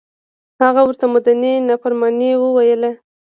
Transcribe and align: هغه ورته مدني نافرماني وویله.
هغه 0.61 0.81
ورته 0.87 1.05
مدني 1.15 1.53
نافرماني 1.67 2.31
وویله. 2.43 2.91